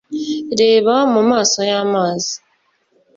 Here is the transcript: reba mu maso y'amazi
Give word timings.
reba 0.59 0.95
mu 1.13 1.21
maso 1.29 1.57
y'amazi 1.69 2.33